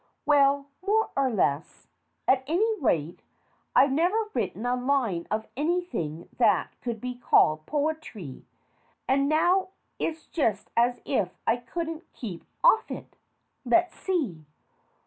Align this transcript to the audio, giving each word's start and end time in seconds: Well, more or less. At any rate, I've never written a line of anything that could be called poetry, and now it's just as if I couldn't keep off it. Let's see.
Well, 0.25 0.65
more 0.81 1.11
or 1.15 1.29
less. 1.29 1.87
At 2.27 2.43
any 2.47 2.73
rate, 2.79 3.21
I've 3.75 3.91
never 3.91 4.31
written 4.33 4.65
a 4.65 4.75
line 4.75 5.27
of 5.29 5.45
anything 5.55 6.27
that 6.39 6.71
could 6.81 6.99
be 6.99 7.13
called 7.19 7.67
poetry, 7.67 8.43
and 9.07 9.29
now 9.29 9.67
it's 9.99 10.25
just 10.25 10.71
as 10.75 11.01
if 11.05 11.37
I 11.45 11.57
couldn't 11.57 12.11
keep 12.13 12.43
off 12.63 12.89
it. 12.89 13.15
Let's 13.63 13.93
see. 13.95 14.47